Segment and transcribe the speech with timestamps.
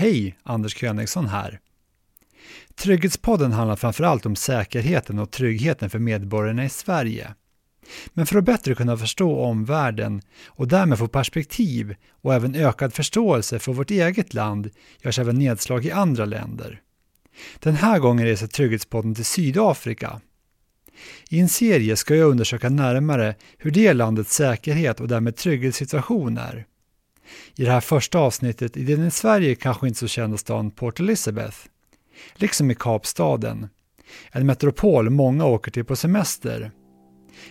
[0.00, 1.60] Hej, Anders Königsson här.
[2.74, 7.34] Trygghetspodden handlar framförallt om säkerheten och tryggheten för medborgarna i Sverige.
[8.08, 13.58] Men för att bättre kunna förstå omvärlden och därmed få perspektiv och även ökad förståelse
[13.58, 14.70] för vårt eget land
[15.02, 16.80] görs även nedslag i andra länder.
[17.58, 20.20] Den här gången reser Trygghetspodden till Sydafrika.
[21.30, 26.66] I en serie ska jag undersöka närmare hur det landets säkerhet och därmed trygghetssituation är.
[27.56, 31.00] I det här första avsnittet i den i Sverige kanske inte så kända stan Port
[31.00, 31.56] Elizabeth,
[32.34, 33.68] liksom i Kapstaden,
[34.32, 36.70] en metropol många åker till på semester.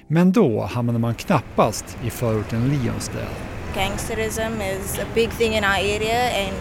[0.08, 3.27] Men då hamnar man knappast i förorten Lionsdale.
[3.76, 6.55] Gangsterism is a big thing in our area and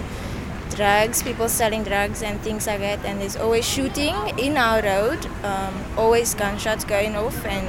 [0.76, 5.18] drugs, people selling drugs and things like that and there's always shooting in our road,
[5.44, 7.66] um, always gunshots going off and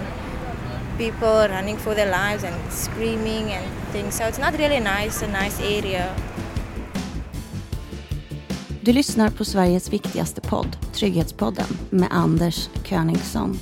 [0.98, 4.16] people running for their lives and screaming and things.
[4.16, 6.16] So it's not really nice, a nice area.
[8.82, 13.60] Du lyssnar på Sveriges viktigaste podd, Trygghetspodden, med Anders Königsson.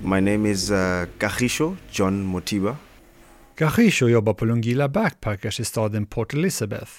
[0.00, 0.76] My name is uh,
[1.18, 2.76] Kahisho John Motiba.
[3.56, 6.92] Gahisho jobbar på Lungila Backpackers i staden Port Elizabeth,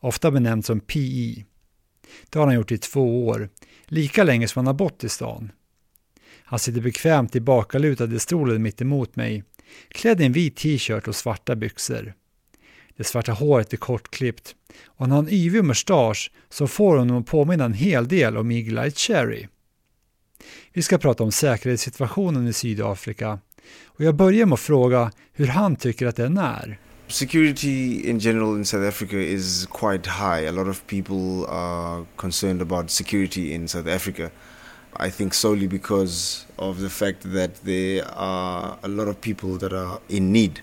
[0.00, 1.44] ofta benämnd som PE.
[2.30, 3.48] Det har han gjort i två år,
[3.86, 5.52] lika länge som han har bott i stan.
[6.50, 7.40] Han sitter bekvämt i
[8.14, 9.44] i stolen mitt emot mig,
[9.88, 12.14] klädd i en vit t-shirt och svarta byxor.
[12.96, 17.26] Det svarta håret är kortklippt och han har en yvig mustasch som får honom att
[17.26, 19.46] påminna en hel del om Eagle Eye Cherry.
[20.72, 23.38] Vi ska prata om säkerhetssituationen i Sydafrika
[23.84, 26.78] och jag börjar med att fråga hur han tycker att den är.
[27.08, 30.48] Security in general in South Africa is quite high.
[30.48, 34.30] A lot of people are concerned about security in South Africa.
[34.96, 39.72] I think solely because of the fact that there are a lot of people that
[39.72, 40.60] are in need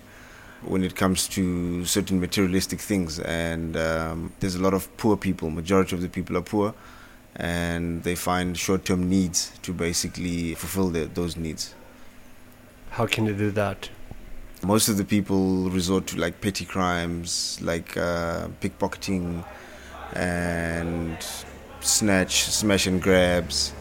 [0.62, 5.50] when it comes to certain materialistic things, and um, there's a lot of poor people.
[5.50, 6.74] Majority of the people are poor,
[7.36, 11.74] and they find short-term needs to basically fulfill their, those needs.
[12.90, 13.88] How can you do that?
[14.62, 19.44] Most of the people resort to like petty crimes, like uh, pickpocketing
[20.14, 21.16] and
[21.80, 23.72] snatch, smash and grabs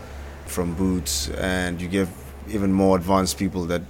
[0.47, 2.09] from boots, and you give
[2.49, 3.81] even more advanced people that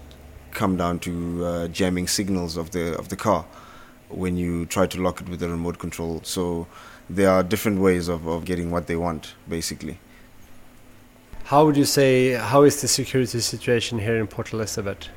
[0.51, 3.45] come down to uh, jamming signals of the of the car
[4.09, 6.22] when you try to lock it with a remote control.
[6.23, 6.67] So
[7.09, 10.00] there are different ways of, of getting what they want, basically.
[11.46, 15.07] How would you say how is the security situation here in Port Elizabeth?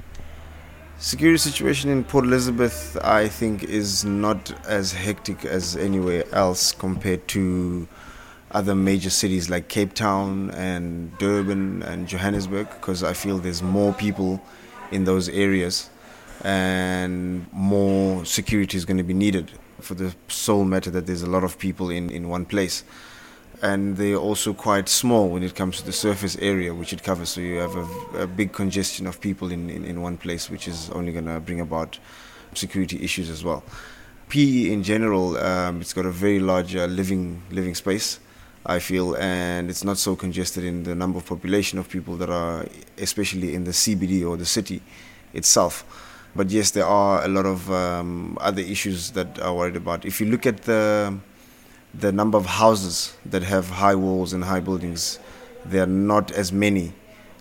[0.98, 7.26] Security situation in Port Elizabeth, I think, is not as hectic as anywhere else compared
[7.28, 7.88] to
[8.50, 13.92] other major cities like Cape Town and Durban and Johannesburg, because I feel there's more
[13.92, 14.42] people
[14.90, 15.90] in those areas
[16.42, 21.30] and more security is going to be needed for the sole matter that there's a
[21.30, 22.84] lot of people in, in one place.
[23.62, 27.28] And they're also quite small when it comes to the surface area which it covers.
[27.28, 30.66] So you have a, a big congestion of people in, in, in one place, which
[30.66, 31.98] is only going to bring about
[32.54, 33.62] security issues as well.
[34.30, 38.20] PE in general, um, it's got a very large uh, living living space,
[38.66, 42.28] I feel, and it's not so congested in the number of population of people that
[42.28, 42.66] are,
[42.98, 44.82] especially in the CBD or the city
[45.32, 45.84] itself.
[46.36, 50.04] But yes, there are a lot of um, other issues that are worried about.
[50.04, 51.18] If you look at the
[51.92, 55.18] the number of houses that have high walls and high buildings,
[55.64, 56.92] they are not as many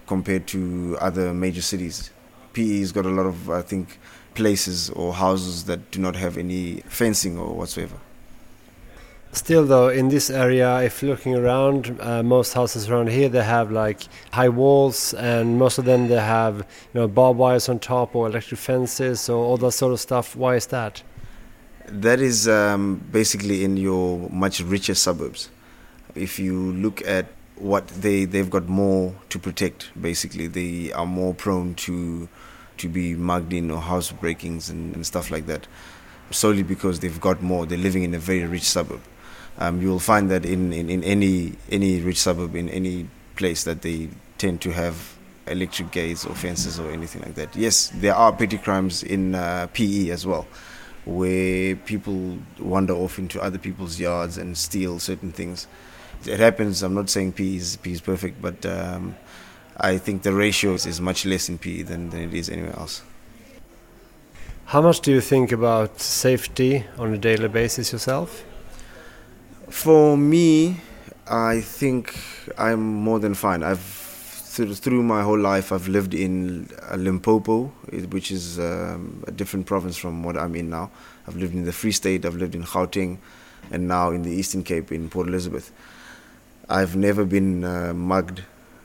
[0.08, 2.09] compared to other major cities.
[2.53, 4.00] PE has got a lot of, I think,
[4.34, 8.00] places or houses that do not have any fencing or whatsoever.
[9.31, 13.72] Still, though, in this area, if looking around, uh, most houses around here they have
[13.72, 14.01] like
[14.31, 18.28] high walls, and most of them they have you know barbed wires on top or
[18.28, 20.35] electric fences or all that sort of stuff.
[20.35, 21.03] Why is that?
[21.88, 25.50] That is um, basically in your much richer suburbs.
[26.16, 27.28] If you look at
[27.59, 29.90] what they they've got more to protect.
[30.01, 32.28] Basically, they are more prone to
[32.78, 35.67] to be mugged in or house breakings and, and stuff like that.
[36.31, 37.66] Solely because they've got more.
[37.66, 39.01] They're living in a very rich suburb.
[39.59, 43.66] Um, you will find that in, in, in any any rich suburb in any place
[43.66, 45.17] that they tend to have
[45.47, 47.56] electric gates or fences or anything like that.
[47.56, 50.47] Yes, there are petty crimes in uh, PE as well,
[51.06, 55.67] where people wander off into other people's yards and steal certain things.
[56.26, 56.84] It happens.
[56.84, 59.16] I'm not saying PE is, PE is perfect, but um,
[59.78, 62.78] I think the ratio is, is much less in PE than, than it is anywhere
[62.78, 63.02] else.
[64.66, 68.46] How much do you think about safety on a daily basis yourself?
[69.70, 70.78] For me,
[71.28, 72.16] I think
[72.58, 73.64] I'm more than fine.
[73.64, 77.68] I've through, my whole life I've lived in Limpopo,
[78.10, 80.92] which is um, a different province from what I'm in now.
[81.28, 82.26] I've lived in the Free State.
[82.26, 83.20] I've lived in Gauteng.
[83.72, 85.72] and now in the Eastern Cape in Port Elizabeth.
[86.70, 88.44] I've never been uh, mugged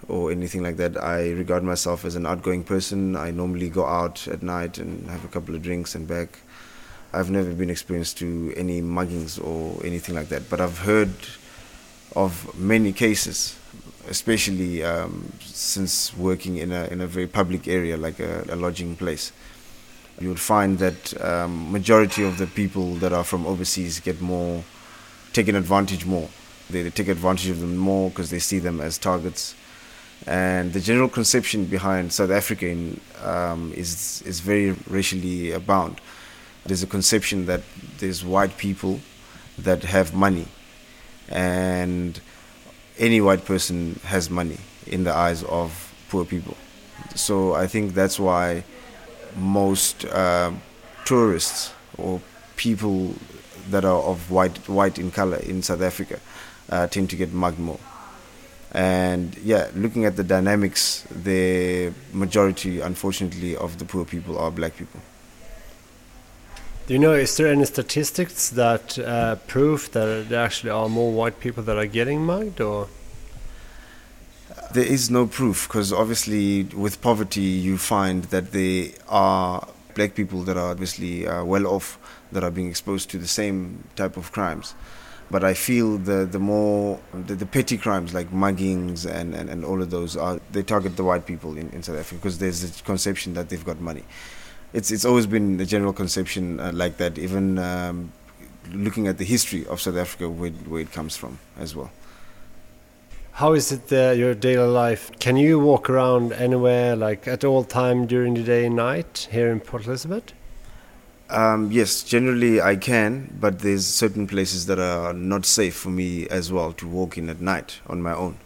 [0.08, 1.02] or anything like that.
[1.02, 3.16] I regard myself as an outgoing person.
[3.16, 6.40] I normally go out at night and have a couple of drinks and back.
[7.14, 11.14] I've never been experienced to any muggings or anything like that, but I've heard
[12.16, 13.56] of many cases,
[14.08, 18.96] especially um, since working in a in a very public area like a, a lodging
[18.96, 19.32] place.
[20.20, 24.64] You would find that um, majority of the people that are from overseas get more
[25.32, 26.28] taken advantage more.
[26.70, 29.54] They, they take advantage of them more because they see them as targets.
[30.26, 32.66] And the general conception behind South Africa
[33.22, 36.00] um, is is very racially bound.
[36.66, 37.60] There's a conception that
[37.98, 39.00] there's white people
[39.58, 40.46] that have money,
[41.28, 42.18] and
[42.98, 46.56] any white person has money in the eyes of poor people.
[47.14, 48.64] So I think that's why
[49.36, 50.52] most uh,
[51.04, 52.20] tourists or
[52.56, 53.14] people
[53.70, 56.20] that are of white white in color in South Africa
[56.70, 57.80] uh, tend to get mugged more.
[58.72, 64.76] And yeah, looking at the dynamics, the majority, unfortunately, of the poor people are black
[64.76, 65.00] people.
[66.86, 71.10] Do you know, is there any statistics that uh, prove that there actually are more
[71.12, 72.88] white people that are getting mugged, or?
[74.74, 80.42] There is no proof because obviously, with poverty, you find that there are black people
[80.42, 81.98] that are obviously uh, well off
[82.32, 84.74] that are being exposed to the same type of crimes.
[85.30, 89.64] But I feel the the more the, the petty crimes like muggings and, and, and
[89.64, 92.62] all of those are they target the white people in, in South Africa because there's
[92.62, 94.04] a conception that they've got money.
[94.74, 97.16] It's it's always been the general conception uh, like that.
[97.16, 98.12] Even um,
[98.72, 101.90] looking at the history of South Africa, where, where it comes from as well.
[103.32, 105.10] How is it uh, your daily life?
[105.18, 109.50] Can you walk around anywhere, like at all time during the day and night here
[109.50, 110.32] in Port Elizabeth?
[111.30, 116.28] Um, yes, generally I can, but there's certain places that are not safe for me
[116.28, 118.38] as well to walk in at night on my own.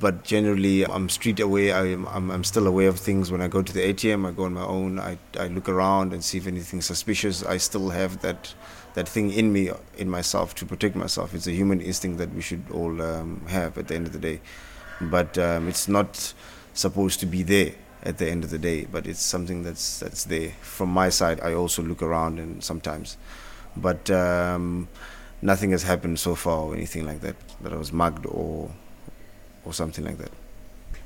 [0.00, 1.74] But generally, I'm street aware.
[1.76, 3.30] I'm, I'm, I'm still aware of things.
[3.30, 4.98] When I go to the ATM, I go on my own.
[4.98, 7.44] I, I look around and see if anything's suspicious.
[7.44, 8.54] I still have that
[8.94, 11.34] that thing in me, in myself, to protect myself.
[11.34, 14.20] It's a human instinct that we should all um, have at the end of the
[14.20, 14.40] day.
[15.00, 16.32] But um, it's not
[16.74, 18.86] supposed to be there at the end of the day.
[18.90, 20.52] But it's something that's that's there.
[20.62, 23.16] From my side, I also look around and sometimes,
[23.76, 24.88] but um,
[25.42, 28.70] nothing has happened so far or anything like that that I was mugged or
[29.64, 30.30] or something like that.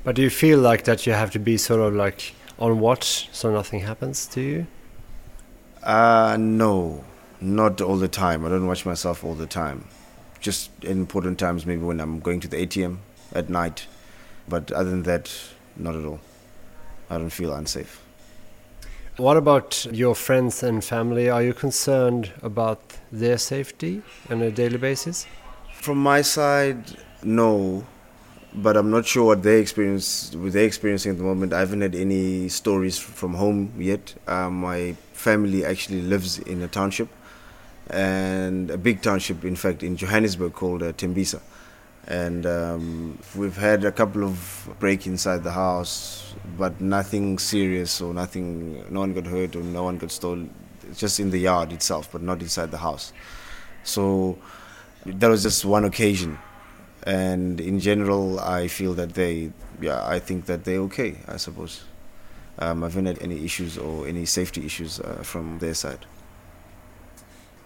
[0.03, 3.29] But do you feel like that you have to be sort of like on watch
[3.31, 4.67] so nothing happens to you?
[5.83, 7.03] Uh, no,
[7.41, 8.45] not all the time.
[8.45, 9.85] I don't watch myself all the time.
[10.39, 12.97] Just in important times, maybe when I'm going to the ATM
[13.33, 13.87] at night.
[14.47, 15.31] But other than that,
[15.75, 16.19] not at all.
[17.09, 18.01] I don't feel unsafe.
[19.17, 21.29] What about your friends and family?
[21.29, 22.79] Are you concerned about
[23.11, 25.27] their safety on a daily basis?
[25.73, 26.83] From my side,
[27.23, 27.85] no,
[28.53, 31.53] but I'm not sure what they experience, what they're experiencing at the moment.
[31.53, 34.15] I haven't had any stories from home yet.
[34.27, 37.09] Uh, my family actually lives in a township,
[37.89, 41.41] and a big township, in fact, in Johannesburg called uh, Tembisa
[42.09, 48.13] and um, we've had a couple of break inside the house, but nothing serious or
[48.15, 48.83] nothing.
[48.89, 50.53] No one got hurt or no one got stolen.
[50.95, 53.13] Just in the yard itself, but not inside the house.
[53.83, 54.39] So
[55.05, 56.39] that was just one occasion,
[57.03, 59.51] and in general, I feel that they,
[59.81, 61.17] yeah, I think that they're okay.
[61.27, 61.83] I suppose.
[62.57, 66.05] Um, I haven't had any issues or any safety issues uh, from their side.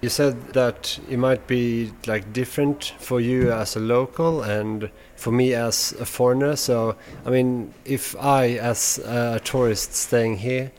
[0.02, 5.32] You said that it might be like different for you as a local and for
[5.32, 6.58] me as a foreigner.
[6.58, 10.72] So, I mean, if I, as a tourist staying here,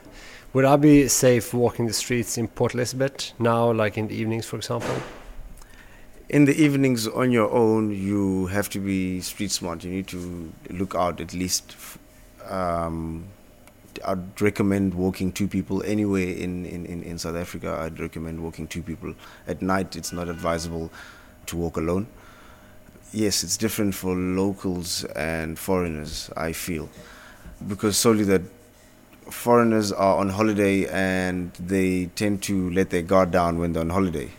[0.52, 4.46] would I be safe walking the streets in Port Elizabeth now, like in the evenings,
[4.46, 4.94] for example?
[6.28, 9.84] In the evenings on your own, you have to be street smart.
[9.84, 11.76] You need to look out at least
[12.48, 13.26] um,
[14.04, 17.78] I'd recommend walking two people anywhere in, in, in, in South Africa.
[17.80, 19.14] I'd recommend walking two people.
[19.46, 20.90] At night, it's not advisable
[21.46, 22.06] to walk alone.
[23.12, 26.88] Yes, it's different for locals and foreigners, I feel,
[27.68, 28.42] because solely that
[29.30, 33.90] foreigners are on holiday and they tend to let their guard down when they're on
[33.90, 34.30] holiday.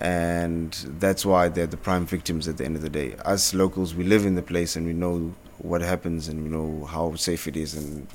[0.00, 3.16] And that's why they're the prime victims at the end of the day.
[3.24, 6.86] Us locals, we live in the place and we know what happens and we know
[6.86, 8.06] how safe it is and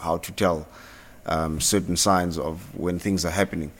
[0.00, 0.68] how to tell
[1.26, 3.72] um, certain signs of when things are happening.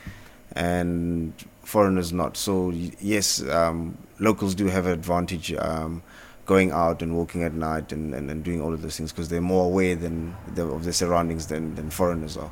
[0.52, 2.37] And foreigners not.
[2.37, 6.02] So yes um, locals do have an advantage um,
[6.47, 9.29] going out and walking at night and, and, and doing all of those things because
[9.29, 12.50] they're more aware than the, of their surroundings than, than foreigners are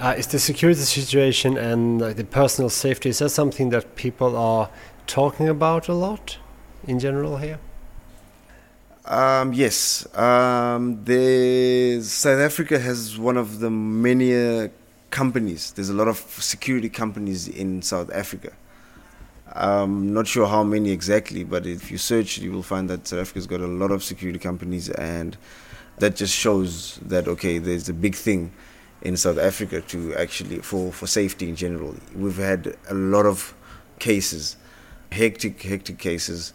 [0.00, 4.34] Uh, is the security situation and like, the personal safety is that something that people
[4.34, 4.70] are
[5.06, 6.38] talking about a lot
[6.88, 7.58] in general here?
[9.04, 11.04] Um, yes, um,
[12.02, 14.68] South Africa has one of the many uh,
[15.10, 15.72] companies.
[15.72, 18.52] There's a lot of security companies in South Africa.
[19.52, 23.20] I'm not sure how many exactly, but if you search, you will find that South
[23.20, 25.36] Africa's got a lot of security companies, and
[25.98, 28.52] that just shows that okay, there's a big thing
[29.02, 31.94] in South Africa to actually for for safety in general.
[32.14, 33.54] We've had a lot of
[33.98, 34.56] cases,
[35.10, 36.52] hectic hectic cases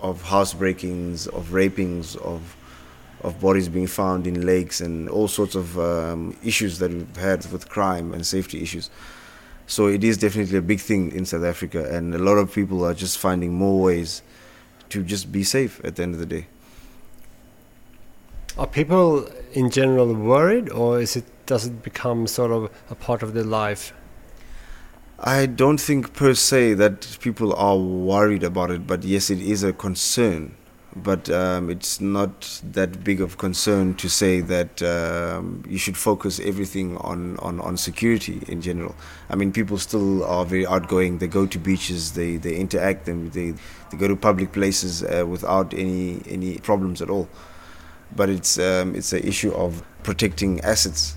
[0.00, 2.56] of house breakings, of rapings, of
[3.22, 7.44] of bodies being found in lakes, and all sorts of um, issues that we've had
[7.50, 8.90] with crime and safety issues.
[9.66, 12.84] So it is definitely a big thing in South Africa, and a lot of people
[12.84, 14.20] are just finding more ways
[14.90, 16.46] to just be safe at the end of the day.
[18.58, 23.22] Are people in general worried, or is it does it become sort of a part
[23.22, 23.92] of their life?
[25.18, 29.62] I don't think per se that people are worried about it, but yes, it is
[29.62, 30.56] a concern.
[30.96, 36.38] But um, it's not that big of concern to say that um, you should focus
[36.38, 38.94] everything on, on, on security in general.
[39.28, 41.18] I mean, people still are very outgoing.
[41.18, 43.54] They go to beaches, they, they interact, them, they,
[43.90, 47.28] they go to public places uh, without any, any problems at all.
[48.14, 51.16] But it's, um, it's an issue of protecting assets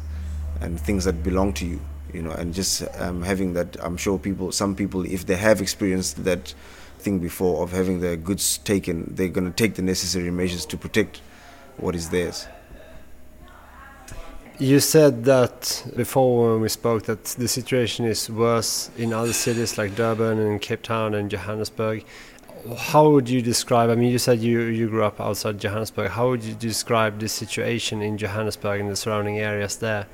[0.61, 1.79] and things that belong to you
[2.13, 5.61] you know and just um, having that i'm sure people some people if they have
[5.61, 6.53] experienced that
[6.99, 10.77] thing before of having their goods taken they're going to take the necessary measures to
[10.77, 11.21] protect
[11.77, 12.47] what is theirs
[14.59, 19.77] you said that before when we spoke that the situation is worse in other cities
[19.77, 22.03] like Durban and Cape Town and Johannesburg.
[22.75, 23.91] How would you describe?
[23.91, 26.09] I mean, you said you you grew up outside Johannesburg.
[26.09, 30.07] How would you describe the situation in Johannesburg and the surrounding areas there?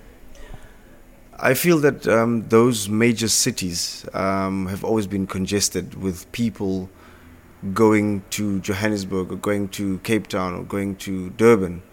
[1.45, 6.89] I feel that um, those major cities um, have always been congested with people
[7.73, 11.83] going to Johannesburg or going to Cape Town or going to Durban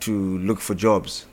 [0.00, 1.26] to look for jobs.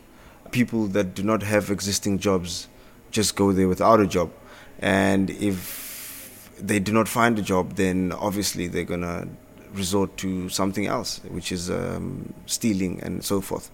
[0.51, 2.67] People that do not have existing jobs
[3.09, 4.33] just go there without a job.
[4.79, 9.29] And if they do not find a job, then obviously they're going to
[9.71, 13.71] resort to something else, which is um, stealing and so forth.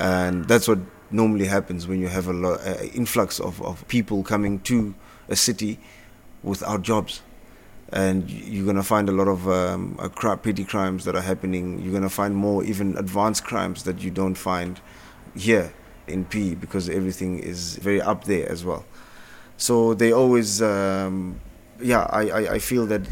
[0.00, 0.78] And that's what
[1.10, 4.94] normally happens when you have a lot, uh, influx of, of people coming to
[5.28, 5.78] a city
[6.42, 7.22] without jobs.
[7.92, 11.80] And you're going to find a lot of um, uh, petty crimes that are happening.
[11.80, 14.80] You're going to find more even advanced crimes that you don't find
[15.36, 15.72] here
[16.08, 18.84] in P because everything is very up there as well.
[19.56, 21.40] So they always, um,
[21.80, 23.02] yeah, I, I, I, feel that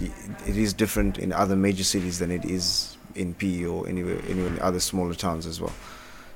[0.46, 4.50] it is different in other major cities than it is in P or anywhere, anywhere
[4.50, 5.72] in other smaller towns as well.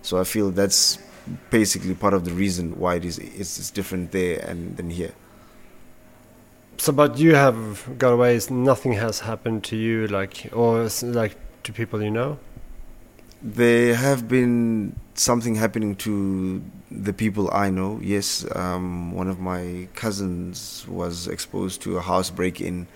[0.02, 0.98] So I feel that's
[1.50, 5.12] basically part of the reason why it is it's, it's different there and than here.
[6.78, 8.38] So, but you have got away.
[8.50, 12.38] Nothing has happened to you, like or like to people you know.
[13.42, 17.98] There have been something happening to the people I know.
[18.02, 22.86] Yes, um, one of my cousins was exposed to a house break-in,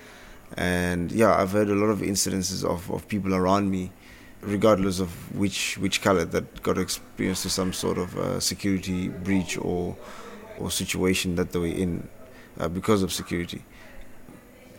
[0.57, 3.91] and yeah, I've heard a lot of incidences of, of people around me
[4.43, 9.57] regardless of which which color that got experienced to some sort of uh, security breach
[9.57, 9.97] or
[10.59, 12.09] or situation that they were in
[12.59, 13.65] uh, because of security.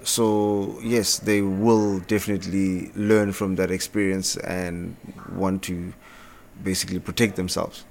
[0.04, 4.98] So yes, they will definitely learn from that experience and
[5.32, 5.94] want to
[6.62, 7.86] basically protect themselves.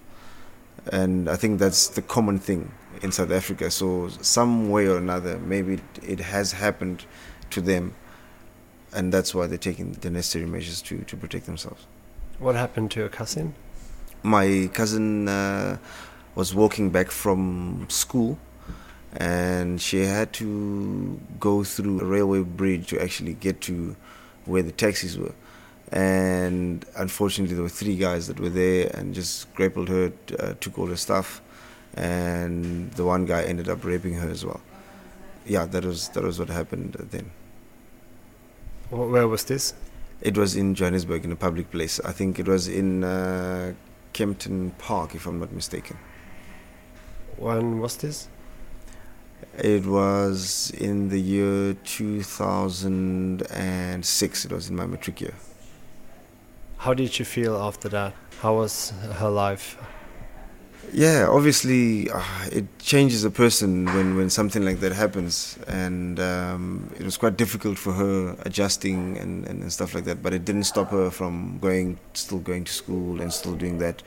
[0.93, 3.71] And I think that's the common thing in South Africa.
[3.71, 7.07] So some way or another, maybe it has happened
[7.51, 7.95] to them
[8.95, 11.87] and that's why they're taking the necessary measures to, to protect themselves.
[12.39, 13.55] What happened to your cousin?
[14.23, 15.79] My cousin uh,
[16.35, 18.39] was walking back from school
[19.15, 23.95] and she had to go through a railway bridge to actually get to
[24.47, 25.35] where the taxis were.
[25.91, 30.79] And unfortunately, there were three guys that were there and just grappled her, uh, took
[30.79, 31.43] all her stuff,
[31.95, 34.63] and the one guy ended up raping her as well.
[35.45, 37.31] Yeah, that was that was what happened then.
[38.93, 39.73] Where was this?
[40.21, 41.99] It was in Johannesburg, in a public place.
[42.01, 43.73] I think it was in uh,
[44.13, 45.97] Kempton Park, if I'm not mistaken.
[47.39, 48.29] When was this?
[49.57, 54.45] It was in the year 2006.
[54.45, 55.37] It was in my matric year.
[56.77, 58.13] How did you feel after that?
[58.43, 59.79] How was her life?
[60.93, 66.91] Yeah obviously uh, it changes a person when, when something like that happens and um,
[66.99, 70.45] it was quite difficult for her adjusting and, and, and, stuff like that but it
[70.45, 74.03] didn't stop her from going still going to school and still doing that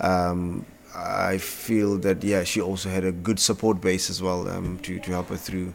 [0.00, 4.78] um, I feel that yeah, she also had a good support base as well um,
[4.80, 5.74] to to help her through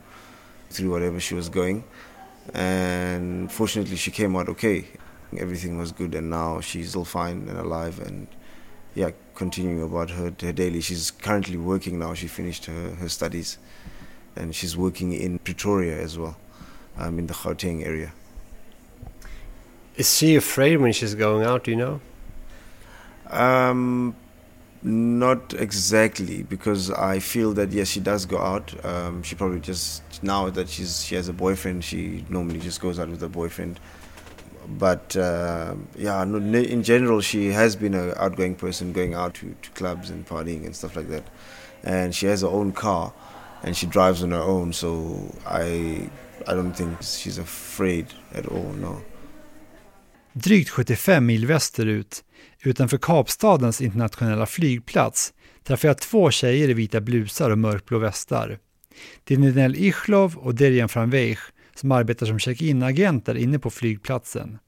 [0.70, 1.84] through whatever she was going.
[2.54, 4.86] And fortunately, she came out okay.
[5.38, 8.28] Everything was good, and now she's still fine and alive, and
[8.96, 10.82] yeah, continuing about her, her daily.
[10.82, 12.14] She's currently working now.
[12.14, 13.58] She finished her, her studies,
[14.36, 16.38] and she's working in Pretoria as well,
[16.98, 18.14] um, in the Gauteng area.
[19.96, 21.66] Is she afraid when she's going out?
[21.66, 22.02] Do you know?
[23.30, 24.16] Um,
[24.82, 28.74] not exactly, because I feel that yes, she does go out.
[28.86, 33.00] Um, she probably just now that she's she has a boyfriend, she normally just goes
[33.00, 33.80] out with her boyfriend.
[34.68, 39.56] But uh, yeah, no, in general, she has been an outgoing person, going out to,
[39.62, 41.24] to clubs and partying and stuff like that.
[41.84, 43.12] And she has her own car,
[43.64, 44.74] and she drives on her own.
[44.74, 46.10] So I
[46.48, 48.74] I don't think she's afraid at all.
[48.82, 49.02] No.
[50.34, 52.24] Drygt 75 mil västerut,
[52.64, 58.60] utanför Kapstadens internationella flygplats, träffar jag två tjejer i vita blusar och mörkblå västar.
[59.24, 61.40] Det är Ninel Ichlov och Derjan Franveich
[61.76, 64.60] som arbetar som check-in-agenter inne på flygplatsen.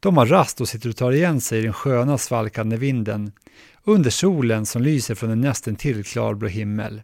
[0.00, 3.32] De har rast och sitter och tar igen sig i den sköna svalkande vinden
[3.84, 7.02] under solen som lyser från en nästan till klarblå himmel.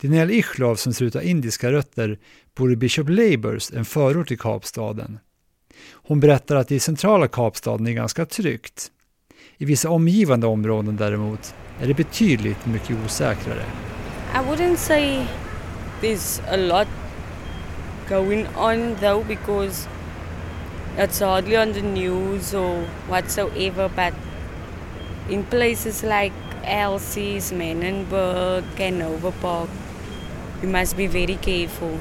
[0.00, 2.18] Daniel Ichlov som ser ut att ha indiska rötter
[2.54, 5.18] bor i Bishop Labours, en förort till Kapstaden.
[5.92, 8.90] Hon berättar att det i centrala Kapstaden är ganska tryggt.
[9.58, 13.64] I vissa omgivande områden däremot är det betydligt mycket osäkrare.
[14.34, 15.26] I wouldn't say
[16.00, 17.03] there's a lot
[18.08, 19.86] going on though because
[20.96, 24.14] it's hardly on the news or whatsoever but
[25.28, 26.32] in places like
[26.64, 29.70] Elsie's, Manenberg, Hanover Park
[30.62, 31.98] you must be very careful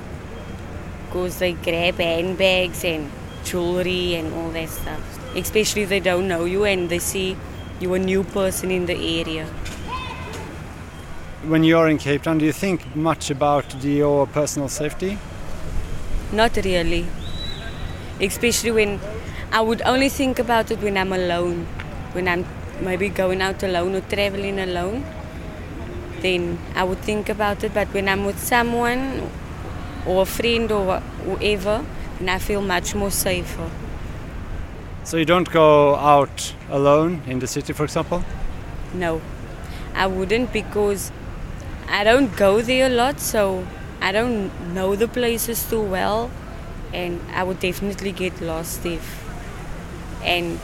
[1.05, 3.11] because they grab handbags and
[3.43, 5.35] jewelry and all that stuff.
[5.35, 7.37] Especially if they don't know you and they see
[7.79, 9.45] you're a new person in the area.
[11.43, 15.17] When you're in Cape Town, do you think much about your personal safety?
[16.33, 17.05] Not really.
[18.19, 18.99] Especially when
[19.51, 21.67] I would only think about it when I'm alone.
[22.13, 22.45] When I'm
[22.81, 25.05] maybe going out alone or traveling alone,
[26.21, 27.73] then I would think about it.
[27.75, 29.29] But when I'm with someone
[30.07, 31.85] or a friend or whoever,
[32.19, 33.69] and I feel much more safer.
[35.03, 38.23] So you don't go out alone in the city, for example?
[38.93, 39.21] No,
[39.93, 41.11] I wouldn't because
[41.89, 43.67] I don't go there a lot, so
[44.03, 46.29] I don't know the places too well,
[46.93, 49.23] and I would definitely get lost if.
[50.21, 50.59] And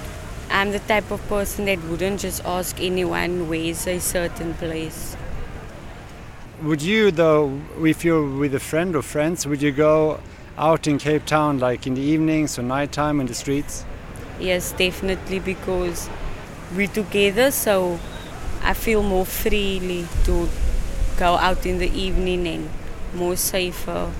[0.51, 5.15] I'm the type of person that wouldn't just ask anyone where's a certain place.
[6.63, 10.19] Would you, though, if you're with a friend or friends, would you go
[10.57, 13.85] out in Cape Town, like in the evenings or nighttime in the streets?
[14.37, 16.09] Yes, definitely, because
[16.75, 17.99] we're together, so
[18.63, 20.49] I feel more freely to
[21.17, 22.69] go out in the evening and
[23.13, 24.11] more safer.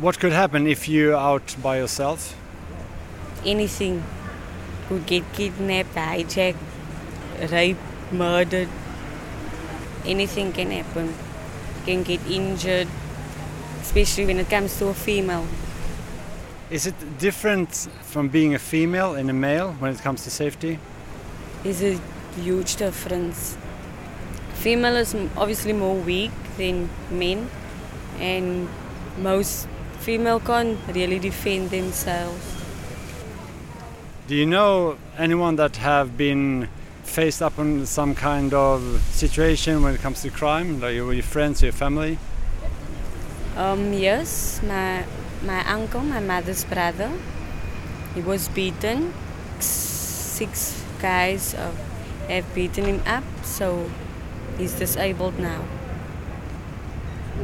[0.00, 2.36] What could happen if you're out by yourself?
[3.44, 4.02] Anything.
[4.88, 6.56] Could get kidnapped, hijacked,
[7.50, 7.80] raped,
[8.12, 8.68] murdered.
[10.04, 11.14] Anything can happen.
[11.86, 12.88] Can get injured
[13.82, 15.46] especially when it comes to a female.
[16.70, 20.78] Is it different from being a female and a male when it comes to safety?
[21.62, 22.00] There's a
[22.36, 23.58] huge difference.
[24.54, 27.48] Female is obviously more weak than men,
[28.18, 28.68] and
[29.18, 29.68] most
[30.00, 32.62] female can't really defend themselves.
[34.26, 36.68] Do you know anyone that have been
[37.02, 41.62] faced up on some kind of situation when it comes to crime, like your friends
[41.62, 42.18] or your family?
[43.56, 45.04] Um, yes, my
[45.44, 47.10] my uncle, my mother's brother,
[48.14, 49.12] he was beaten.
[49.58, 51.74] Six guys uh,
[52.28, 53.90] have beaten him up, so
[54.56, 55.64] he's disabled now.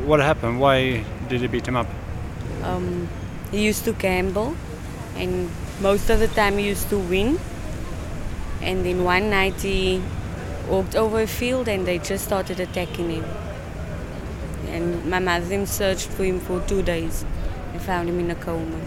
[0.05, 0.61] What happened?
[0.61, 1.87] Why did he beat him up?
[2.63, 3.09] Um,
[3.51, 4.57] he used to gamble,
[5.17, 7.39] and most of the time he used to win.
[8.61, 10.03] And then one night he
[10.69, 13.25] walked over a field, and they just started attacking him
[14.69, 17.25] and my mother searched for him for two days
[17.73, 18.81] and found him in a coma.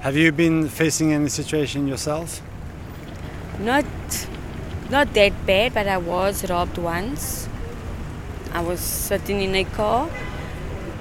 [0.00, 2.42] Have you been facing any situation yourself?
[3.58, 3.86] Not,
[4.90, 7.48] not that bad, but I was robbed once.
[8.54, 10.08] I was sitting in a car.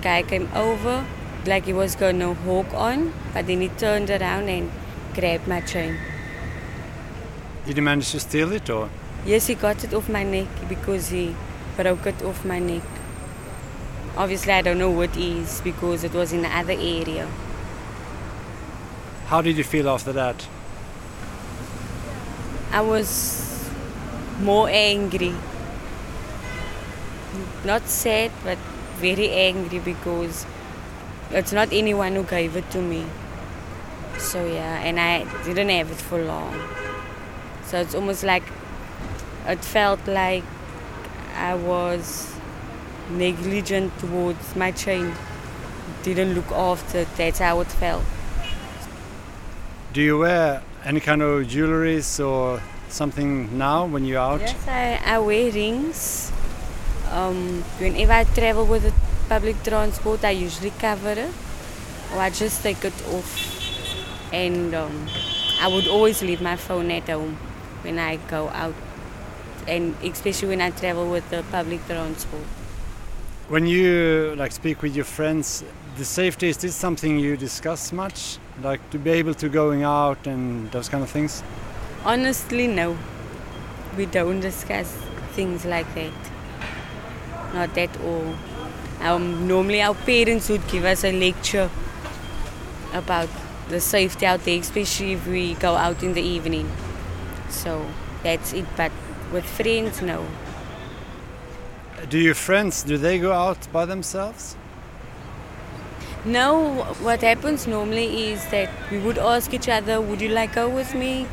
[0.01, 1.05] Guy came over,
[1.45, 4.71] like he was going to hawk on, but then he turned around and
[5.13, 5.95] grabbed my chain.
[7.67, 8.89] Did he manage to steal it, or?
[9.23, 11.35] Yes, he got it off my neck because he
[11.77, 12.81] broke it off my neck.
[14.17, 17.29] Obviously, I don't know what is because it was in the other area.
[19.27, 20.47] How did you feel after that?
[22.71, 23.69] I was
[24.41, 25.35] more angry.
[27.65, 28.57] Not sad, but
[28.97, 30.45] very angry because
[31.31, 33.05] it's not anyone who gave it to me.
[34.17, 36.59] So yeah, and I didn't have it for long.
[37.65, 38.43] So it's almost like
[39.47, 40.43] it felt like
[41.35, 42.33] I was
[43.09, 45.13] negligent towards my chain.
[46.03, 47.07] Didn't look after it.
[47.15, 48.03] That's how it felt.
[49.93, 54.41] Do you wear any kind of jewelries or something now when you're out?
[54.41, 56.32] Yes, I, I wear rings.
[57.13, 58.93] Um, whenever I travel with the
[59.29, 61.31] public transport, I usually cover it,
[62.11, 64.33] or I just take it off.
[64.33, 65.07] And um,
[65.61, 67.37] I would always leave my phone at home
[67.83, 68.73] when I go out,
[69.67, 72.45] and especially when I travel with the public transport.
[73.47, 75.63] When you like speak with your friends,
[75.97, 78.39] the safety is this something you discuss much?
[78.63, 81.43] Like to be able to going out and those kind of things?
[82.05, 82.97] Honestly, no.
[83.95, 84.91] We don't discuss
[85.35, 86.32] things like that.
[87.53, 88.35] Not at all.
[89.01, 91.69] Um, normally, our parents would give us a lecture
[92.93, 93.29] about
[93.69, 96.71] the safety out there, especially if we go out in the evening.
[97.49, 97.85] So
[98.23, 98.65] that's it.
[98.75, 98.91] But
[99.31, 100.25] with friends, no.
[102.09, 104.55] Do your friends do they go out by themselves?
[106.25, 110.69] No, what happens normally is that we would ask each other, would you like go
[110.69, 111.27] with me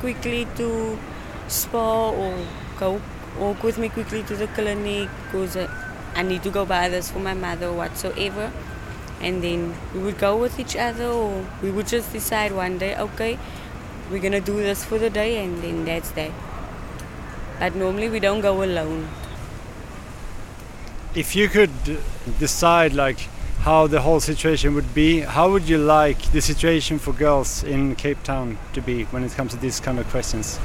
[0.00, 0.98] quickly to
[1.48, 2.34] spa or
[2.78, 3.00] go
[3.38, 5.68] walk with me quickly to the clinic because uh,
[6.14, 8.52] I need to go buy this for my mother whatsoever.
[9.20, 12.96] And then we would go with each other or we would just decide one day,
[12.96, 13.38] okay,
[14.10, 16.30] we're gonna do this for the day and then that's that.
[17.58, 19.08] But normally we don't go alone.
[21.14, 21.70] If you could
[22.38, 23.28] decide like
[23.60, 27.96] how the whole situation would be, how would you like the situation for girls in
[27.96, 30.60] Cape Town to be when it comes to these kind of questions?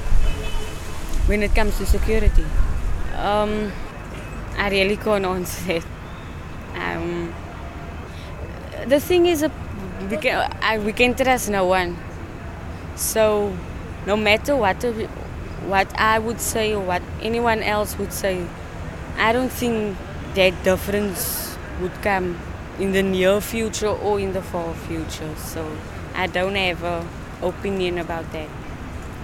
[1.28, 2.46] When it comes to security,
[3.16, 3.72] um,
[4.58, 5.86] I really can't answer that.
[6.76, 7.34] Um,
[8.88, 9.46] the thing is,
[10.10, 11.98] we can, I, we can trust no one.
[12.96, 13.56] So,
[14.06, 14.82] no matter what,
[15.68, 18.46] what I would say or what anyone else would say,
[19.18, 19.98] I don't think
[20.36, 22.40] that difference would come
[22.80, 25.36] in the near future or in the far future.
[25.36, 25.78] So
[26.16, 27.08] I don't have an
[27.42, 28.50] opinion about that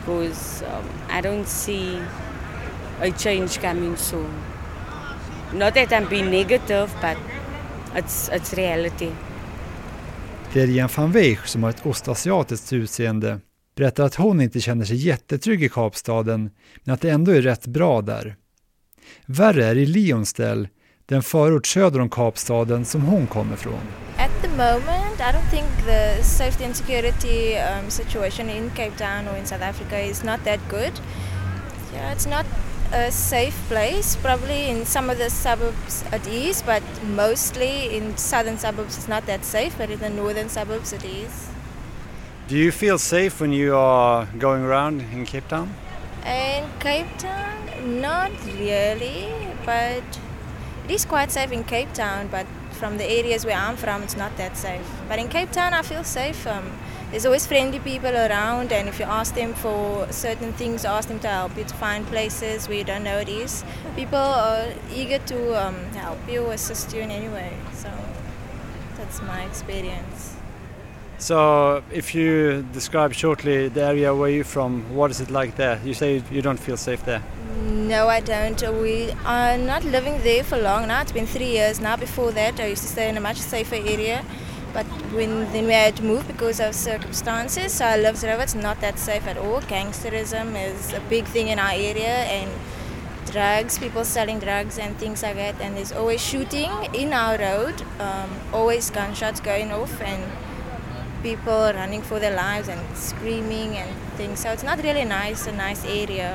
[0.07, 1.99] because um, I don't see
[3.01, 4.31] a change coming soon.
[5.53, 7.17] Not that I'm being negative, but
[7.95, 9.11] it's, it's reality.
[10.53, 13.39] Lilian van Weich, som har ett ostasiatiskt utseende,
[13.75, 16.49] berättar att hon inte känner sig jättetrygg i Kapstaden,
[16.83, 18.35] men att det ändå är rätt bra där.
[19.25, 20.67] Värre är i Lionsdell,
[21.05, 24.06] den förort söder om Kapstaden som hon kommer från.
[24.37, 29.27] At the moment, I don't think the safety and security um, situation in Cape Town
[29.27, 30.93] or in South Africa is not that good.
[31.91, 32.45] Yeah, it's not
[32.93, 34.15] a safe place.
[34.15, 39.25] Probably in some of the suburbs it is, but mostly in southern suburbs it's not
[39.25, 39.75] that safe.
[39.75, 41.49] But in the northern suburbs it is.
[42.47, 45.73] Do you feel safe when you are going around in Cape Town?
[46.27, 49.29] In Cape Town, not really,
[49.65, 50.03] but
[50.85, 52.27] it is quite safe in Cape Town.
[52.27, 52.45] But
[52.77, 54.87] from the areas where I'm from, it's not that safe.
[55.09, 56.45] But in Cape Town, I feel safe.
[56.47, 56.71] Um,
[57.09, 61.19] there's always friendly people around, and if you ask them for certain things, ask them
[61.19, 63.63] to help you to find places where you don't know it is.
[63.95, 67.53] People are eager to um, help you, assist you in any way.
[67.73, 67.89] So
[68.97, 70.26] that's my experience.
[71.19, 75.81] So, if you describe shortly the area where you're from, what is it like there?
[75.83, 77.23] You say you don't feel safe there.
[77.63, 78.61] No, I don't.
[78.81, 81.01] We are not living there for long now.
[81.01, 81.95] It's been three years now.
[81.95, 84.23] Before that, I used to stay in a much safer area.
[84.73, 88.39] But when then we had to move because of circumstances, so I live there.
[88.39, 89.61] It's not that safe at all.
[89.61, 92.51] Gangsterism is a big thing in our area, and
[93.31, 95.59] drugs, people selling drugs and things like that.
[95.59, 97.81] And there's always shooting in our road.
[97.99, 100.21] Um, always gunshots going off, and
[101.29, 104.39] people running for their lives and screaming and things.
[104.39, 106.29] So it's not really nice, a nice area.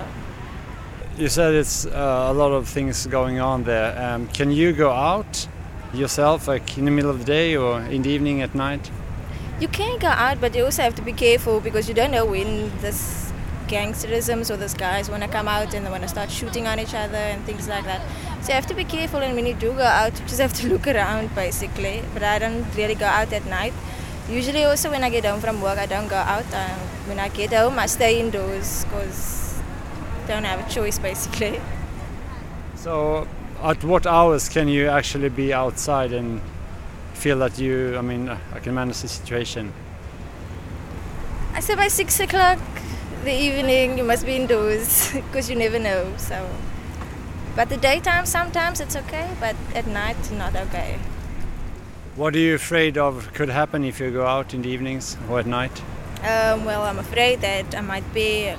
[1.17, 3.91] You said it's uh, a lot of things going on there.
[4.05, 5.49] Um, can you go out
[5.95, 8.91] yourself, like in the middle of the day or in the evening at night?
[9.61, 12.27] You can go out, but you also have to be careful because you don't know
[12.27, 12.51] when
[12.81, 13.33] this
[13.73, 16.79] gangsterisms or these guys want to come out and they want to start shooting on
[16.79, 18.03] each other and things like that.
[18.43, 20.53] So you have to be careful, and when you do go out, you just have
[20.61, 22.03] to look around basically.
[22.13, 23.75] But I don't really go out at night.
[24.29, 26.47] Usually, also when I get home from work, I don't go out.
[26.55, 29.61] Um, when I get home, I stay indoors because
[30.25, 31.61] I don't have a choice basically.
[32.77, 33.27] So,
[33.63, 36.41] at what hours can you actually be outside and
[37.15, 39.73] feel that you, I mean, I can manage the situation?
[41.55, 42.59] I say by six o'clock,
[43.25, 46.13] the evening you must be indoors because you never know.
[46.17, 46.49] So,
[47.55, 50.99] but the daytime sometimes it's okay, but at night not okay.
[52.15, 55.39] What are you afraid of could happen if you go out in the evenings or
[55.39, 55.73] at night?
[56.21, 58.53] Um, well, I'm afraid that I might be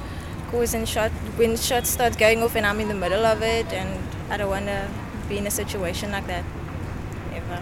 [0.49, 3.99] causing shot when shots start going off and I'm in the middle of it, and
[4.31, 4.89] I don't want to
[5.29, 6.43] be in a situation like that
[7.35, 7.61] ever.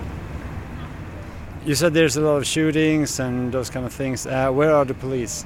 [1.66, 4.26] You said there's a lot of shootings and those kind of things.
[4.26, 5.46] Uh, where are the police?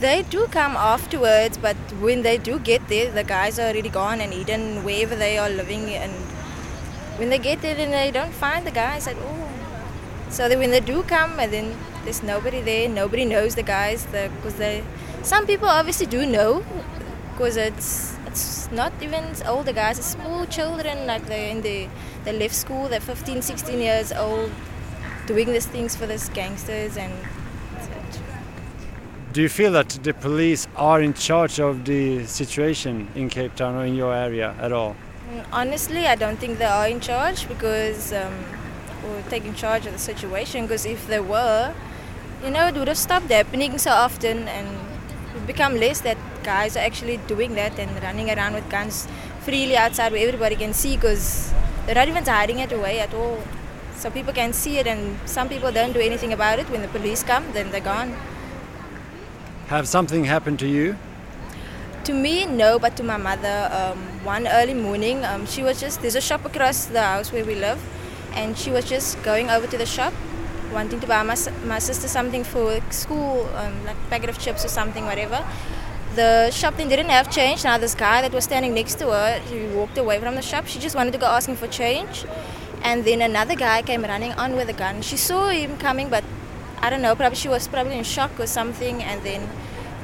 [0.00, 4.22] They do come afterwards, but when they do get there, the guys are already gone
[4.22, 5.90] and hidden wherever they are living.
[5.90, 6.12] And
[7.16, 9.48] when they get there, and they don't find the guys at all.
[10.30, 14.54] So when they do come, and then there's nobody there, nobody knows the guys, because
[14.54, 14.82] they.
[15.22, 16.64] Some people obviously do know,
[17.32, 21.88] because it's it's not even older guys, it's small children, like they're in the
[22.24, 24.50] they left school, they're 15, 16 years old,
[25.26, 27.12] doing these things for these gangsters and
[27.80, 28.20] Such.
[29.32, 33.74] do you feel that the police are in charge of the situation in Cape Town
[33.76, 34.96] or in your area at all?
[35.30, 38.34] Mm, honestly, I don't think they are in charge because, um,
[39.06, 40.66] or taking charge of the situation.
[40.66, 41.72] Because if they were,
[42.44, 44.68] you know, it would have stopped happening so often, and
[45.34, 49.08] it become less that guys are actually doing that and running around with guns
[49.40, 50.96] freely outside where everybody can see.
[50.96, 51.54] Because
[51.86, 53.42] they're not even hiding it away at all.
[53.96, 56.68] So people can see it, and some people don't do anything about it.
[56.68, 58.14] When the police come, then they're gone.
[59.68, 60.96] Have something happened to you?
[62.04, 63.70] To me, no, but to my mother.
[63.72, 67.46] Um, one early morning, um, she was just, there's a shop across the house where
[67.46, 67.80] we live,
[68.34, 70.12] and she was just going over to the shop,
[70.70, 74.66] wanting to buy my, my sister something for school, um, like a packet of chips
[74.66, 75.42] or something, whatever.
[76.14, 77.64] The shop then didn't have change.
[77.64, 80.66] Now, this guy that was standing next to her, he walked away from the shop.
[80.66, 82.26] She just wanted to go asking for change.
[82.82, 85.00] And then another guy came running on with a gun.
[85.00, 86.22] She saw him coming, but
[86.82, 89.48] I don't know, probably she was probably in shock or something, and then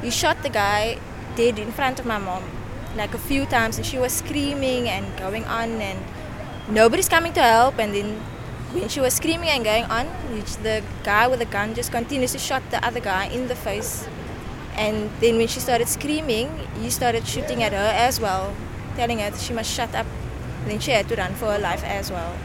[0.00, 0.98] he shot the guy
[1.36, 2.42] dead in front of my mom,
[2.96, 5.98] like a few times, and she was screaming and going on, and
[6.68, 8.20] nobody's coming to help, and then
[8.72, 10.06] when she was screaming and going on,
[10.62, 14.06] the guy with the gun just continues to shot the other guy in the face.
[14.76, 16.48] And then when she started screaming,
[16.80, 18.54] he started shooting at her as well,
[18.94, 20.06] telling her she must shut up.
[20.62, 22.36] And then she had to run for her life as well.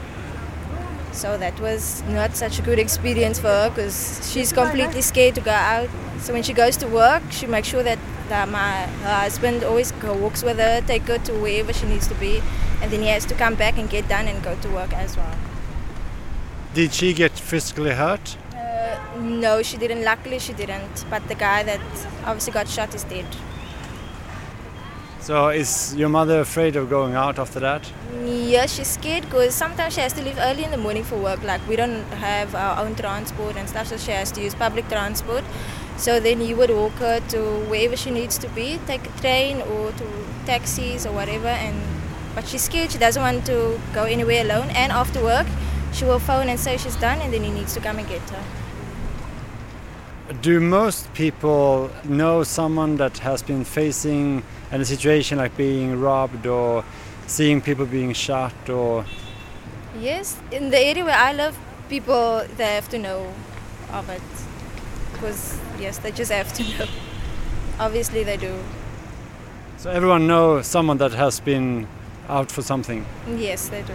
[1.11, 5.41] So that was not such a good experience for her because she's completely scared to
[5.41, 5.89] go out.
[6.19, 9.91] So when she goes to work, she makes sure that, that my her husband always
[9.93, 12.41] go, walks with her, take her to wherever she needs to be,
[12.81, 15.17] and then he has to come back and get done and go to work as
[15.17, 15.35] well.
[16.73, 18.37] Did she get physically hurt?
[18.53, 20.03] Uh, no, she didn't.
[20.03, 21.05] Luckily, she didn't.
[21.09, 21.79] But the guy that
[22.25, 23.25] obviously got shot is dead.
[25.21, 27.89] So is your mother afraid of going out after that?
[28.23, 31.41] Yeah, she's scared because sometimes she has to leave early in the morning for work.
[31.43, 34.87] Like we don't have our own transport and stuff, so she has to use public
[34.87, 35.43] transport.
[35.97, 39.61] So then he would walk her to wherever she needs to be, take a train
[39.61, 41.47] or to taxis or whatever.
[41.47, 41.81] And
[42.35, 42.91] but she's scared.
[42.91, 44.69] She doesn't want to go anywhere alone.
[44.71, 45.47] And after work,
[45.93, 48.21] she will phone and say she's done, and then he needs to come and get
[48.29, 48.43] her.
[50.41, 56.83] Do most people know someone that has been facing a situation like being robbed or
[57.25, 59.05] seeing people being shot or?
[59.97, 63.33] Yes, in the area where I live, people they have to know
[63.93, 64.21] of it
[65.15, 66.85] because yes, they just have to know.
[67.79, 68.57] Obviously, they do.
[69.77, 71.87] So everyone knows someone that has been
[72.29, 73.05] out for something.
[73.27, 73.93] Yes, they do.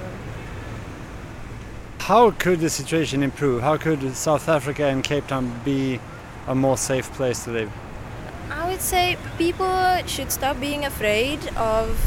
[1.99, 3.63] How could the situation improve?
[3.63, 6.01] How could South Africa and Cape Town be
[6.47, 7.71] a more safe place to live?
[8.51, 11.99] I would say people should stop being afraid of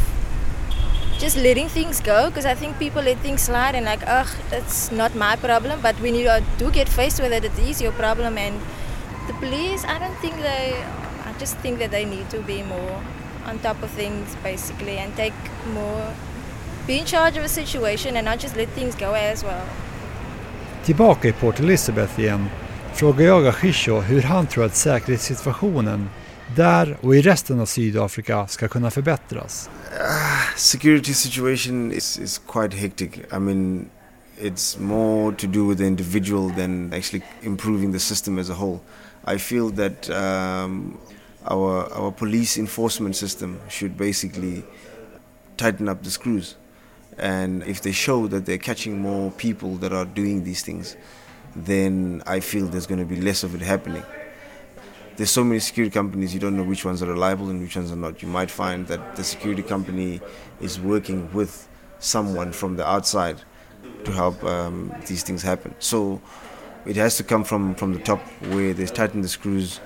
[1.19, 4.91] just letting things go because I think people let things slide and like, ugh, it's
[4.91, 5.79] not my problem.
[5.81, 8.37] But when you do get faced with it, it is your problem.
[8.37, 8.59] And
[9.27, 10.75] the police, I don't think they,
[11.25, 13.01] I just think that they need to be more
[13.45, 15.33] on top of things basically and take
[15.73, 16.13] more,
[16.87, 19.65] be in charge of a situation and not just let things go as well.
[20.85, 22.49] Tillbaka i Port Elizabeth igen
[22.93, 26.09] frågar jag Ashisho hur han tror att säkerhetssituationen
[26.55, 29.69] där och i resten av Sydafrika ska kunna förbättras.
[29.91, 33.09] Uh, security situation is, is quite hectic.
[33.31, 33.89] I mean,
[34.41, 38.79] it's more to do with the individual than actually improving the system as a whole.
[39.25, 40.99] I feel that um,
[41.45, 44.63] our our police enforcement system should basically
[45.57, 46.55] tighten up the screws,
[47.17, 50.97] and if they show that they're catching more people that are doing these things,
[51.55, 54.03] then I feel there's going to be less of it happening.
[55.15, 57.91] There's so many security companies, you don't know which ones are reliable and which ones
[57.91, 58.23] are not.
[58.23, 60.19] You might find that the security company
[60.59, 61.67] is working with
[61.99, 63.39] someone from the outside
[64.05, 65.75] to help um, these things happen.
[65.77, 66.19] So
[66.85, 69.79] it has to come from, from the top where they tighten the screws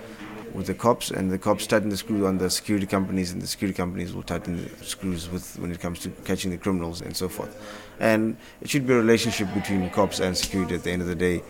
[0.53, 3.47] with the cops, and the cops tighten the screw on the security companies, and the
[3.47, 7.15] security companies will tighten the screws with when it comes to catching the criminals and
[7.15, 7.55] so forth.
[7.99, 11.15] And it should be a relationship between cops and security at the end of the
[11.15, 11.43] day.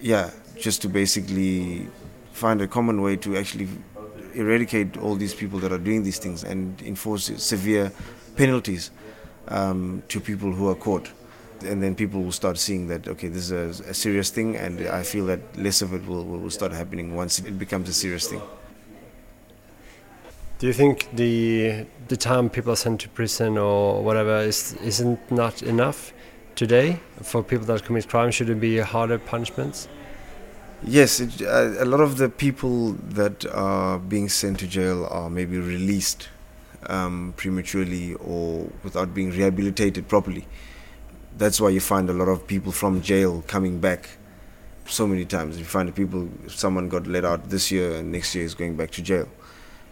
[0.00, 1.88] Yeah, just to basically
[2.32, 3.68] find a common way to actually
[4.34, 7.92] eradicate all these people that are doing these things and enforce severe
[8.36, 8.90] penalties
[9.48, 11.10] um, to people who are caught.
[11.64, 14.86] And then people will start seeing that, okay, this is a, a serious thing, and
[14.88, 18.28] I feel that less of it will, will start happening once it becomes a serious
[18.28, 18.42] thing.
[20.58, 25.18] Do you think the the time people are sent to prison or whatever is isn't
[25.28, 26.12] not enough
[26.54, 28.30] today for people that commit crime?
[28.30, 29.88] Should it be harder punishments?
[30.84, 35.28] Yes, it, uh, a lot of the people that are being sent to jail are
[35.30, 36.28] maybe released
[36.86, 40.46] um, prematurely or without being rehabilitated properly.
[41.38, 44.10] That's why you find a lot of people from jail coming back
[44.86, 45.58] so many times.
[45.58, 48.90] You find people, someone got let out this year and next year is going back
[48.92, 49.28] to jail.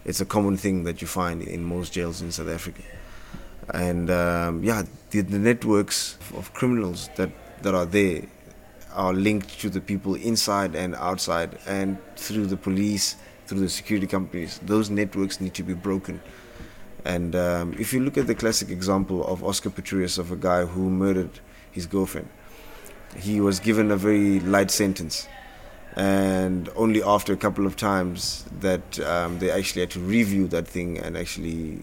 [0.04, 2.82] It's a common thing that you find in most jails in South Africa.
[3.72, 7.30] And um, yeah, the, the networks of criminals that,
[7.62, 8.22] that are there
[8.92, 14.06] are linked to the people inside and outside and through the police, through the security
[14.06, 14.58] companies.
[14.62, 16.20] Those networks need to be broken.
[17.04, 20.64] And um, if you look at the classic example of Oscar Pistorius, of a guy
[20.64, 21.40] who murdered
[21.72, 22.28] his girlfriend,
[23.16, 25.26] he was given a very light sentence.
[25.96, 30.68] And only after a couple of times that um, they actually had to review that
[30.68, 31.80] thing and actually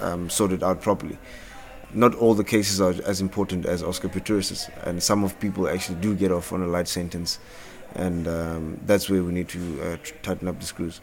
[0.00, 1.18] um, sort it out properly
[1.96, 5.98] not all the cases are as important as Oscar Pistorius's, and some of people actually
[6.00, 7.38] do get off on a light sentence,
[7.94, 11.00] and um, that's where we need to uh, tighten up the screws.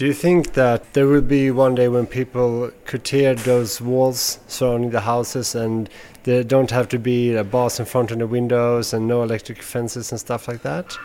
[0.00, 4.38] Do you think that there will be one day when people could tear those walls
[4.48, 5.90] surrounding the houses and
[6.22, 9.60] there don't have to be a bars in front of the windows and no electric
[9.60, 10.96] fences and stuff like that?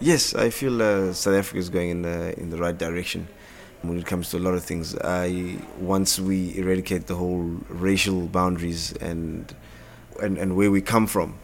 [0.00, 3.26] Yes, I feel uh, South Africa is going in the in the right direction
[3.80, 4.94] when it comes to a lot of things.
[4.98, 9.54] I once we eradicate the whole racial boundaries and
[10.22, 11.38] and, and where we come from,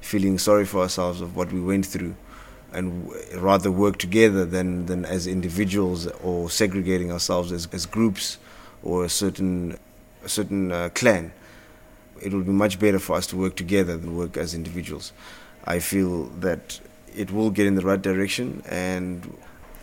[0.00, 2.14] feeling sorry for ourselves of what we went through,
[2.72, 8.38] and rather work together than than as individuals or segregating ourselves as, as groups
[8.82, 9.78] or a certain
[10.24, 11.32] a certain uh, clan.
[12.20, 15.12] It would be much better for us to work together than work as individuals.
[15.64, 16.80] I feel that
[17.16, 19.36] it will get in the right direction and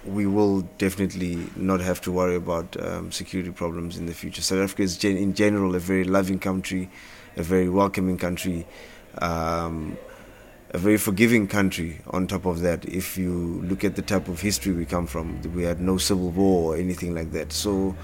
[0.06, 4.42] we will definitely not have to worry about um, security problems in the future.
[4.42, 6.90] South Africa is gen- in general a very loving country,
[7.36, 8.66] a very welcoming country,
[9.22, 9.98] um,
[10.72, 12.02] a very forgiving country.
[12.12, 15.42] On top of that, if you look at the type of history we come from,
[15.54, 17.54] we had no civil war or anything like that.
[17.54, 17.96] So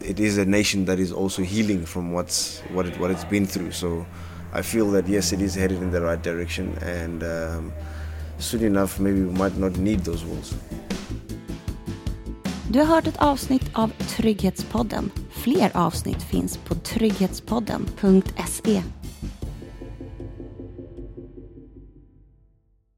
[0.00, 3.46] it is a nation that is also healing from what's what it what it's been
[3.46, 3.72] through.
[3.72, 4.06] So
[4.52, 7.72] I feel that yes, it is headed in the right direction, and um,
[8.38, 10.54] soon enough, maybe we might not need those walls.
[12.68, 15.10] Du har hört ett avsnitt av Trygghetspodden.
[15.30, 18.82] Fler avsnitt finns på trygghetspodden.se